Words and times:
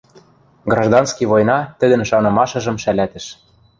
Гражданский 0.71 1.27
война 1.31 1.57
тӹдӹн 1.79 2.01
шанымашыжым 2.09 2.77
шӓлӓтӹш. 2.83 3.25